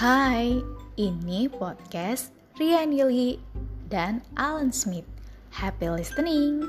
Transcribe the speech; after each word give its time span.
Hai, 0.00 0.64
ini 0.96 1.44
podcast 1.44 2.32
Rian 2.56 2.88
Yuli 2.88 3.36
dan 3.92 4.24
Alan 4.32 4.72
Smith. 4.72 5.04
Happy 5.52 5.92
listening! 5.92 6.64